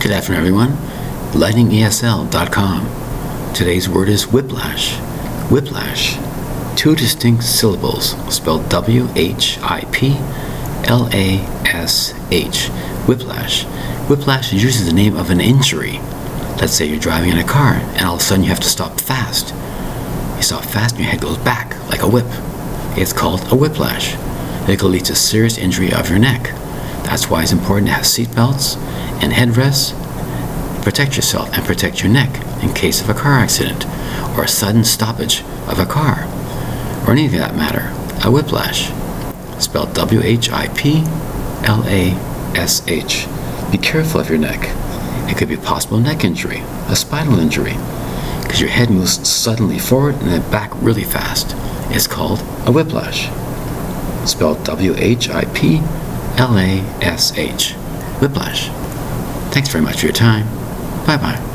Good 0.00 0.12
afternoon, 0.12 0.38
everyone. 0.38 0.68
LightningESL.com. 1.32 3.52
Today's 3.52 3.88
word 3.88 4.08
is 4.08 4.28
whiplash. 4.28 4.96
Whiplash. 5.50 6.16
Two 6.78 6.94
distinct 6.94 7.42
syllables 7.42 8.10
spelled 8.32 8.68
W 8.68 9.08
H 9.16 9.58
I 9.60 9.80
P 9.90 10.14
L 10.86 11.08
A 11.12 11.38
S 11.66 12.14
H. 12.30 12.68
Whiplash. 13.08 13.64
Whiplash 14.08 14.52
is 14.52 14.62
usually 14.62 14.86
the 14.86 14.94
name 14.94 15.16
of 15.16 15.30
an 15.30 15.40
injury. 15.40 15.98
Let's 16.60 16.74
say 16.74 16.86
you're 16.86 17.00
driving 17.00 17.32
in 17.32 17.38
a 17.38 17.44
car 17.44 17.74
and 17.74 18.06
all 18.06 18.14
of 18.14 18.20
a 18.20 18.22
sudden 18.22 18.44
you 18.44 18.50
have 18.50 18.60
to 18.60 18.68
stop 18.68 19.00
fast. 19.00 19.52
You 20.36 20.42
stop 20.42 20.64
fast 20.64 20.94
and 20.94 21.02
your 21.02 21.10
head 21.10 21.20
goes 21.20 21.38
back 21.38 21.76
like 21.88 22.02
a 22.02 22.08
whip. 22.08 22.26
It's 22.96 23.12
called 23.12 23.40
a 23.50 23.56
whiplash. 23.56 24.14
It 24.68 24.78
could 24.78 24.92
lead 24.92 25.06
to 25.06 25.16
serious 25.16 25.58
injury 25.58 25.92
of 25.92 26.08
your 26.08 26.20
neck. 26.20 26.52
That's 27.02 27.28
why 27.28 27.42
it's 27.42 27.52
important 27.52 27.88
to 27.88 27.94
have 27.94 28.06
seat 28.06 28.32
belts 28.36 28.76
and 29.20 29.32
headrests. 29.32 29.94
Protect 30.82 31.16
yourself 31.16 31.52
and 31.52 31.64
protect 31.64 32.02
your 32.02 32.12
neck 32.12 32.30
in 32.62 32.72
case 32.72 33.00
of 33.00 33.08
a 33.08 33.14
car 33.14 33.34
accident 33.34 33.84
or 34.36 34.44
a 34.44 34.48
sudden 34.48 34.84
stoppage 34.84 35.42
of 35.68 35.78
a 35.78 35.86
car 35.86 36.24
or 37.06 37.12
any 37.12 37.26
of 37.26 37.32
that 37.32 37.56
matter. 37.56 37.92
A 38.26 38.30
whiplash. 38.30 38.90
Spelled 39.62 39.94
W 39.94 40.20
H 40.22 40.50
I 40.50 40.68
P 40.68 41.02
L 41.64 41.84
A 41.86 42.12
S 42.56 42.86
H. 42.86 43.26
Be 43.70 43.78
careful 43.78 44.20
of 44.20 44.28
your 44.28 44.38
neck. 44.38 44.60
It 45.30 45.36
could 45.36 45.48
be 45.48 45.54
a 45.54 45.58
possible 45.58 45.98
neck 45.98 46.24
injury, 46.24 46.62
a 46.88 46.96
spinal 46.96 47.38
injury, 47.38 47.74
because 48.42 48.60
your 48.60 48.70
head 48.70 48.88
moves 48.88 49.28
suddenly 49.28 49.78
forward 49.78 50.14
and 50.16 50.28
then 50.28 50.50
back 50.50 50.70
really 50.76 51.04
fast. 51.04 51.54
It's 51.90 52.06
called 52.06 52.40
a 52.66 52.72
whiplash. 52.72 53.28
Spelled 54.28 54.64
W 54.64 54.94
H 54.96 55.28
I 55.28 55.44
P 55.46 55.78
L 56.38 56.56
A 56.56 56.80
S 57.02 57.36
H. 57.36 57.72
Whiplash. 58.20 58.68
Thanks 59.50 59.68
very 59.70 59.82
much 59.84 60.00
for 60.00 60.06
your 60.06 60.12
time. 60.12 60.46
Bye 61.06 61.16
bye. 61.16 61.47